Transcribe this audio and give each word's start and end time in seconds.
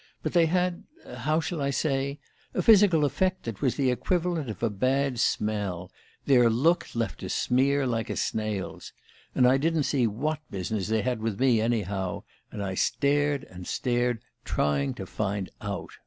But 0.23 0.33
they 0.33 0.47
had 0.47 0.85
how 1.05 1.39
shall 1.41 1.61
I 1.61 1.69
say? 1.69 2.17
a 2.55 2.63
physical 2.63 3.05
effect 3.05 3.43
that 3.43 3.61
was 3.61 3.75
the 3.75 3.91
equivalent 3.91 4.49
of 4.49 4.63
a 4.63 4.69
bad 4.71 5.19
smell: 5.19 5.91
their 6.25 6.49
look 6.49 6.87
left 6.95 7.21
a 7.21 7.29
smear 7.29 7.85
like 7.85 8.09
a 8.09 8.15
snail's. 8.15 8.93
And 9.35 9.47
I 9.47 9.57
didn't 9.57 9.83
see 9.83 10.07
what 10.07 10.39
business 10.49 10.87
they 10.87 11.03
had 11.03 11.21
with 11.21 11.39
me, 11.39 11.61
anyhow 11.61 12.23
and 12.51 12.63
I 12.63 12.73
stared 12.73 13.43
and 13.43 13.67
stared, 13.67 14.21
trying 14.55 14.95
to 14.95 15.05
find 15.05 15.51
out 15.61 15.91